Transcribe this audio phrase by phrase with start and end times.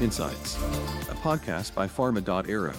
[0.00, 0.56] Insights,
[1.10, 2.72] a podcast by Pharma.aero.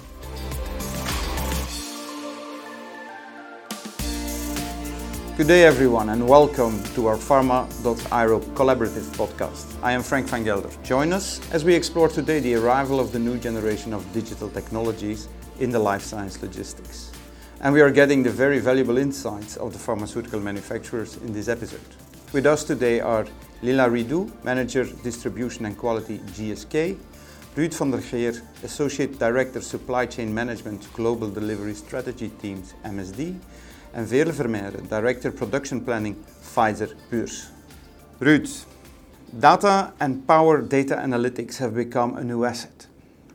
[5.37, 9.71] Good day, everyone, and welcome to our Pharma.aero collaborative podcast.
[9.83, 10.71] I am Frank van Gelder.
[10.83, 15.27] Join us as we explore today the arrival of the new generation of digital technologies
[15.59, 17.11] in the life science logistics.
[17.61, 21.81] And we are getting the very valuable insights of the pharmaceutical manufacturers in this episode.
[22.33, 23.27] With us today are
[23.61, 26.97] Lila Ridouh, Manager Distribution and Quality GSK,
[27.53, 33.35] Ruud van der Geer, Associate Director Supply Chain Management Global Delivery Strategy Teams MSD,
[33.93, 37.49] and Veerle Vermeiren, Director Production Planning Pfizer Puurs.
[38.21, 38.65] Ruud,
[39.37, 42.87] data and power data analytics have become a new asset.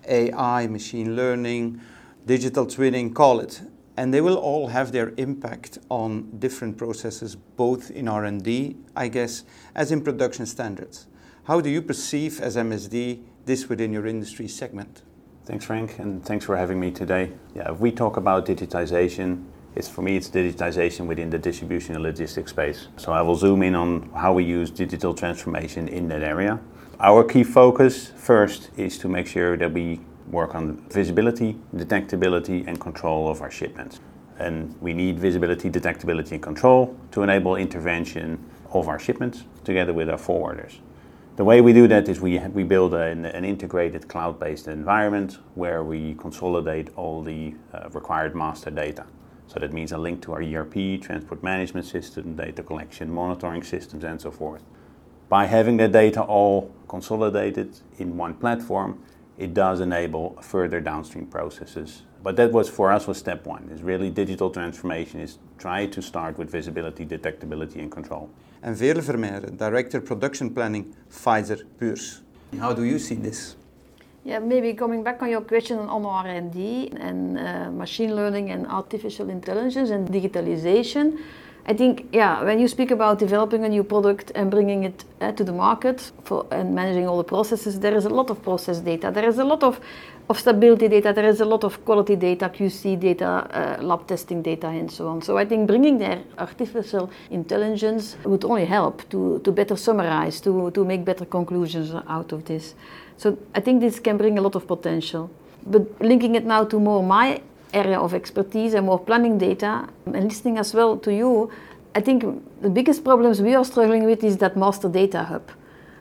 [0.08, 1.78] AI, machine learning,
[2.24, 3.60] digital twinning, call it,
[3.98, 9.44] and they will all have their impact on different processes both in R&D, I guess,
[9.74, 11.06] as in production standards.
[11.46, 15.02] How do you perceive as MSD this within your industry segment?
[15.44, 17.30] Thanks, Frank, and thanks for having me today.
[17.54, 19.44] Yeah, if we talk about digitization,
[19.76, 22.88] it's for me it's digitization within the distribution and logistics space.
[22.96, 26.58] So I will zoom in on how we use digital transformation in that area.
[26.98, 32.80] Our key focus first is to make sure that we work on visibility, detectability, and
[32.80, 34.00] control of our shipments.
[34.40, 40.10] And we need visibility, detectability, and control to enable intervention of our shipments together with
[40.10, 40.80] our forwarders.
[41.36, 45.36] The way we do that is we, we build an, an integrated cloud based environment
[45.54, 49.04] where we consolidate all the uh, required master data.
[49.46, 54.02] So that means a link to our ERP, transport management system, data collection, monitoring systems,
[54.02, 54.62] and so forth.
[55.28, 59.02] By having that data all consolidated in one platform,
[59.36, 62.04] it does enable further downstream processes.
[62.22, 63.68] But that was for us was step one.
[63.68, 68.30] Is really digital transformation is try to start with visibility, detectability, and control
[68.66, 72.22] and Veerle Vermeijeren, Director Production Planning, Pfizer Puurs.
[72.58, 73.54] How do you see this?
[74.24, 79.30] Yeah, maybe coming back on your question on R&D and uh, machine learning and artificial
[79.30, 81.20] intelligence and digitalization.
[81.68, 85.32] I think, yeah, when you speak about developing a new product and bringing it uh,
[85.32, 88.78] to the market for, and managing all the processes, there is a lot of process
[88.78, 89.10] data.
[89.12, 89.80] There is a lot of,
[90.28, 91.12] of stability data.
[91.12, 95.08] There is a lot of quality data, QC data, uh, lab testing data, and so
[95.08, 95.22] on.
[95.22, 100.70] So I think bringing there artificial intelligence would only help to, to better summarize, to,
[100.70, 102.76] to make better conclusions out of this.
[103.16, 105.30] So I think this can bring a lot of potential.
[105.66, 107.40] But linking it now to more my
[107.76, 111.50] area of expertise and more planning data and listening as well to you,
[111.94, 112.24] I think
[112.60, 115.50] the biggest problems we are struggling with is that master data hub.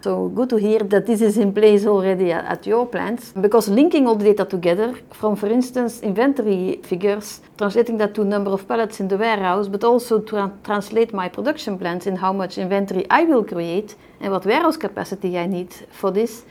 [0.05, 4.07] So good to hear that this is in place already at your plants because linking
[4.07, 8.99] all the data together from, for instance, inventory figures, translating that to number of pallets
[8.99, 13.23] in the warehouse, but also to translate my production plans in how much inventory I
[13.23, 16.45] will create and what warehouse capacity I need for this,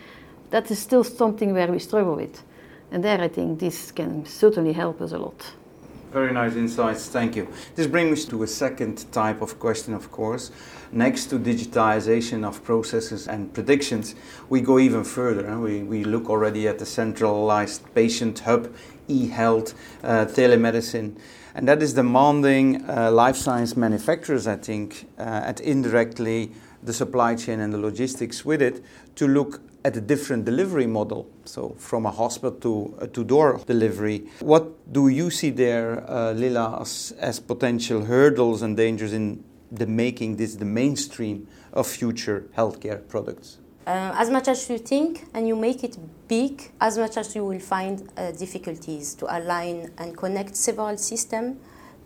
[0.50, 2.42] that is still something where we struggle with.
[2.90, 5.52] And there I think this can certainly help us a lot.
[6.12, 7.48] Very nice insights, thank you.
[7.74, 10.52] This brings me to a second type of question, of course.
[10.92, 14.14] Next to digitization of processes and predictions,
[14.48, 15.58] we go even further.
[15.58, 18.72] We, we look already at the centralized patient hub,
[19.08, 19.74] e health,
[20.04, 21.18] uh, telemedicine.
[21.56, 27.34] And that is demanding uh, life science manufacturers, I think, uh, and indirectly the supply
[27.34, 28.84] chain and the logistics with it,
[29.16, 34.26] to look at a different delivery model, so from a hospital to a to-door delivery.
[34.40, 39.86] What do you see there, uh, Lila, as, as potential hurdles and dangers in the
[39.86, 43.58] making this the mainstream of future healthcare products?
[43.86, 47.44] Uh, as much as you think and you make it big, as much as you
[47.44, 51.58] will find uh, difficulties to align and connect several systems,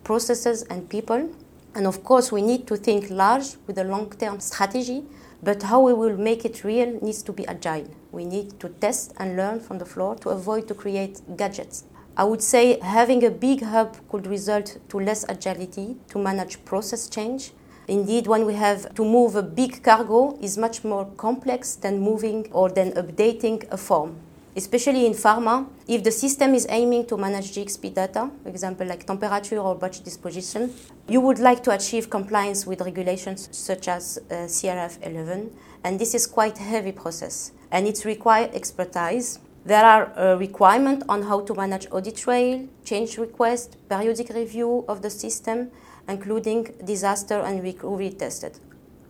[0.03, 1.29] processes, and people.
[1.75, 5.03] And of course, we need to think large with a long term strategy
[5.41, 7.87] but how we will make it real needs to be agile.
[8.11, 11.85] We need to test and learn from the floor to avoid to create gadgets.
[12.17, 17.07] I would say having a big hub could result to less agility to manage process
[17.07, 17.53] change.
[17.87, 22.49] Indeed, when we have to move a big cargo is much more complex than moving
[22.51, 24.17] or than updating a form
[24.55, 29.05] especially in pharma, if the system is aiming to manage GXP data, for example, like
[29.05, 30.73] temperature or batch disposition,
[31.07, 35.51] you would like to achieve compliance with regulations such as uh, CRF 11,
[35.83, 39.39] and this is quite a heavy process, and it requires expertise.
[39.65, 45.01] There are a requirement on how to manage audit trail, change request, periodic review of
[45.01, 45.69] the system,
[46.07, 48.57] including disaster and recovery tested.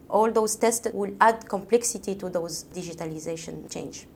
[0.09, 4.07] All those tests will add complexity to those digitalization change.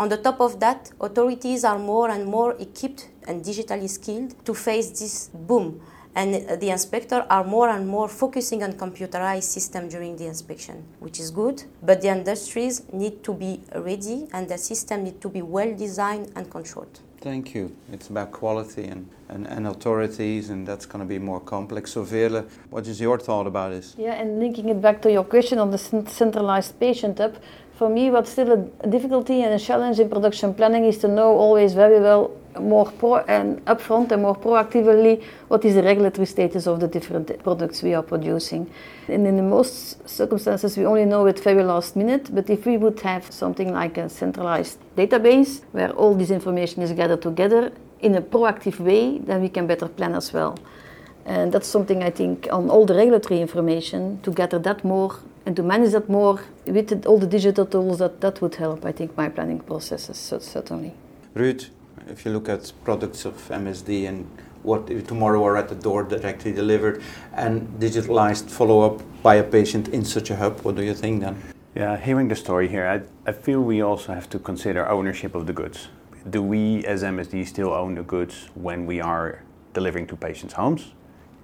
[0.00, 4.54] On the top of that, authorities are more and more equipped and digitally skilled to
[4.54, 5.82] face this boom.
[6.14, 10.76] and uh, the inspector are more and more focusing on computerized system during the inspection
[10.98, 13.52] which is good but the industries need to be
[13.88, 17.76] ready and the system need to be well designed and controlled Thank you.
[17.92, 21.92] It's about quality and, and, and authorities, and that's going to be more complex.
[21.92, 23.94] So, Veerle, what is your thought about this?
[23.98, 27.36] Yeah, and linking it back to your question on the centralized patient hub,
[27.74, 31.36] for me, what's still a difficulty and a challenge in production planning is to know
[31.36, 36.66] always very well more pro and upfront and more proactively what is the regulatory status
[36.66, 38.70] of the different products we are producing.
[39.08, 42.34] And in the most circumstances, we only know it very last minute.
[42.34, 46.92] But if we would have something like a centralized database where all this information is
[46.92, 50.58] gathered together in a proactive way, then we can better plan as well.
[51.24, 55.16] And that's something I think on all the regulatory information to gather that more
[55.46, 58.84] and to manage that more with all the digital tools that that would help.
[58.84, 60.94] I think my planning processes certainly.
[61.34, 61.68] Ruud,
[62.10, 64.26] if you look at products of MSD and
[64.62, 67.02] what tomorrow are at the door directly delivered
[67.32, 71.22] and digitalized follow up by a patient in such a hub, what do you think
[71.22, 71.40] then?
[71.74, 75.46] Yeah, hearing the story here, I, I feel we also have to consider ownership of
[75.46, 75.88] the goods.
[76.28, 79.42] Do we as MSD still own the goods when we are
[79.72, 80.92] delivering to patients' homes?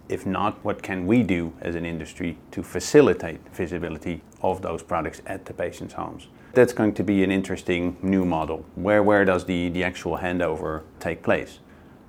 [0.09, 5.23] If not, what can we do as an industry to facilitate visibility of those products
[5.27, 6.29] at the patients' homes?
[6.57, 8.65] That's going to be an interesting new model.
[8.77, 11.59] Where, where does the, the actual handover take place?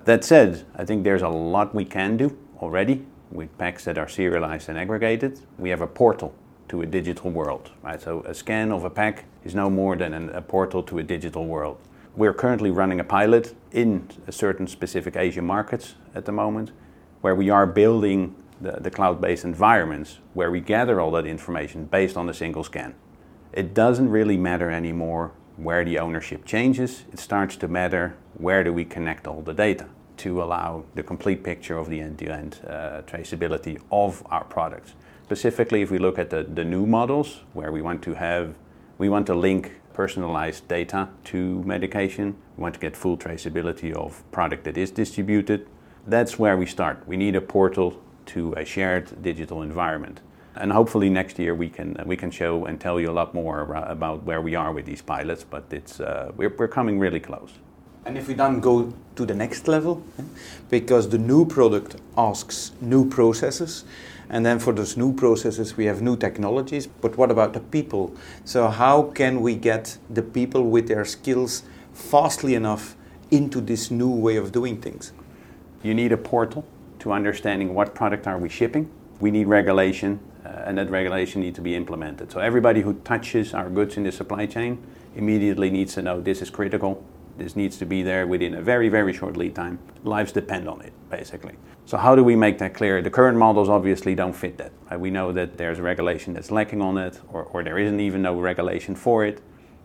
[0.06, 4.08] That said, I think there's a lot we can do already with packs that are
[4.08, 5.38] serialized and aggregated.
[5.58, 6.34] We have a portal
[6.68, 8.00] to a digital world, right?
[8.00, 11.02] So a scan of a pack is no more than an, a portal to a
[11.02, 11.76] digital world.
[12.16, 16.72] We're currently running a pilot in a certain specific Asian markets at the moment
[17.20, 21.84] where we are building the, the cloud based environments where we gather all that information
[21.84, 22.94] based on a single scan
[23.52, 27.04] it doesn't really matter anymore where the ownership changes.
[27.12, 29.86] It starts to matter where do we connect all the data
[30.18, 34.94] to allow the complete picture of the end-to-end uh, traceability of our products.
[35.24, 38.54] Specifically, if we look at the, the new models where we want to have,
[38.98, 44.22] we want to link personalized data to medication, we want to get full traceability of
[44.32, 45.66] product that is distributed,
[46.06, 47.06] that's where we start.
[47.06, 50.20] We need a portal to a shared digital environment
[50.56, 53.60] and hopefully next year we can we can show and tell you a lot more
[53.62, 55.44] about where we are with these pilots.
[55.44, 57.50] But it's uh, we're, we're coming really close.
[58.04, 60.02] And if we then go to the next level,
[60.70, 63.84] because the new product asks new processes,
[64.30, 66.86] and then for those new processes we have new technologies.
[66.86, 68.14] But what about the people?
[68.44, 72.96] So how can we get the people with their skills fastly enough
[73.30, 75.12] into this new way of doing things?
[75.82, 76.64] You need a portal
[77.00, 78.90] to understanding what product are we shipping.
[79.20, 82.30] We need regulation uh, and that regulation needs to be implemented.
[82.32, 84.82] So everybody who touches our goods in the supply chain
[85.16, 87.04] immediately needs to know this is critical.
[87.36, 89.78] This needs to be there within a very, very short lead time.
[90.04, 91.54] Lives depend on it, basically.
[91.86, 93.00] So how do we make that clear?
[93.00, 94.72] The current models obviously don't fit that.
[94.92, 98.22] Uh, we know that there's regulation that's lacking on it, or, or there isn't even
[98.22, 99.40] no regulation for it.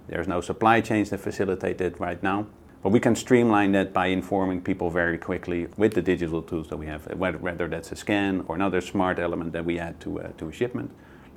[0.08, 2.48] There's no supply chains that facilitate it right now.
[2.84, 6.76] But we can streamline that by informing people very quickly with the digital tools that
[6.76, 10.28] we have, whether, that's a scan or another smart element that we add to, uh,
[10.38, 10.92] to a shipment.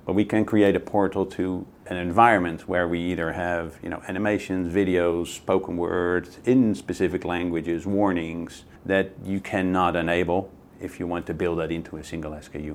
[0.05, 4.03] But we can create a portal to an environment where we either have you know,
[4.09, 10.51] animations, videos, spoken words in specific languages, warnings that you cannot enable
[10.81, 12.75] if you want to build that into a single SKU.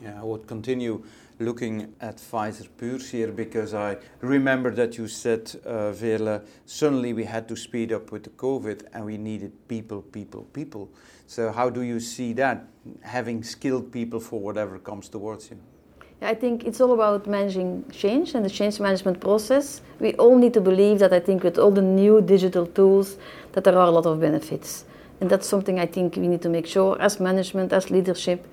[0.00, 1.02] Yeah, I would continue
[1.38, 7.24] looking at Pfizer Puurs here because I remember that you said, uh, Veerle, suddenly we
[7.24, 10.90] had to speed up with the COVID and we needed people, people, people.
[11.26, 12.64] So, how do you see that,
[13.00, 15.58] having skilled people for whatever comes towards you?
[16.20, 19.82] I think it's all about managing change and the change management process.
[19.98, 23.16] We all need to believe that I think with all the new digital tools
[23.52, 24.84] that there are a lot of benefits.
[25.20, 28.46] And that's something I think we need to make sure as management, as leadership,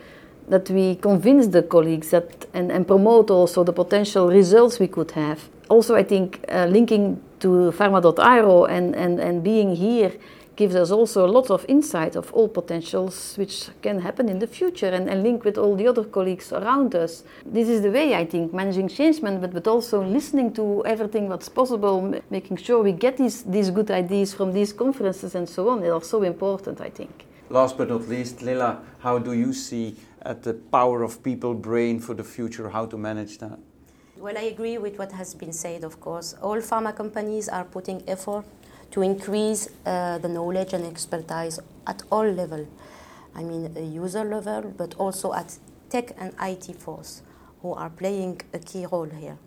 [0.49, 5.11] that we convince the colleagues that and, and promote also the potential results we could
[5.11, 5.47] have.
[5.69, 10.11] Also, I think uh, linking to pharma.aero and, and, and being here
[10.55, 14.47] gives us also a lot of insight of all potentials which can happen in the
[14.47, 17.23] future and, and link with all the other colleagues around us.
[17.45, 21.47] This is the way I think managing change management, but also listening to everything that's
[21.47, 25.79] possible, making sure we get these, these good ideas from these conferences and so on,
[25.79, 27.25] they are so important, I think.
[27.49, 31.99] Last but not least, Lila, how do you see at the power of people brain
[31.99, 33.59] for the future, how to manage that?
[34.17, 36.35] Well, I agree with what has been said, of course.
[36.41, 38.43] All pharma companies are putting effort
[38.91, 42.67] to increase uh, the knowledge and expertise at all level.
[43.35, 45.57] I mean, user level, but also at
[45.89, 47.21] tech and IT force,
[47.61, 49.37] who are playing a key role here.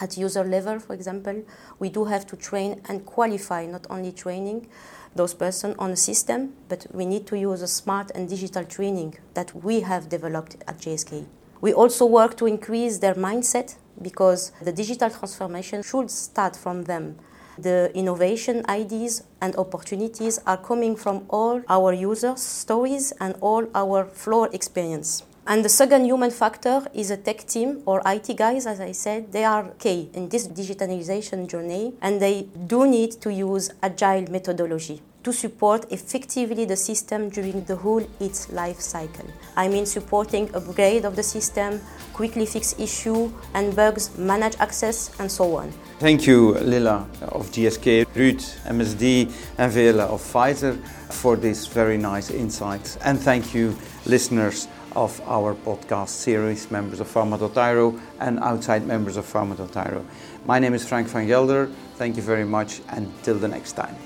[0.00, 1.42] At user level, for example,
[1.78, 4.68] we do have to train and qualify, not only training
[5.14, 9.18] those persons on a system, but we need to use a smart and digital training
[9.34, 11.26] that we have developed at GSK.
[11.60, 17.16] We also work to increase their mindset because the digital transformation should start from them.
[17.58, 24.06] The innovation ideas and opportunities are coming from all our users' stories and all our
[24.06, 25.24] floor experience.
[25.50, 29.32] And the second human factor is a tech team or IT guys, as I said.
[29.32, 35.02] They are key in this digitalization journey and they do need to use agile methodology
[35.24, 39.26] to support effectively the system during the whole its life cycle.
[39.56, 41.80] I mean supporting upgrade of the system,
[42.12, 45.72] quickly fix issue and bugs, manage access and so on.
[45.98, 50.78] Thank you Lila of GSK, Ruud, MSD and Veerle of Pfizer
[51.10, 53.76] for these very nice insights and thank you
[54.06, 60.04] listeners of our podcast series, members of Pharma.aero and outside members of Pharma.aero.
[60.46, 61.70] My name is Frank van Gelder.
[61.96, 63.96] Thank you very much and till the next time.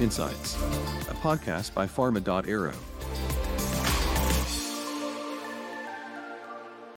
[0.00, 0.54] Insights,
[1.08, 2.72] a podcast by Pharma.aero.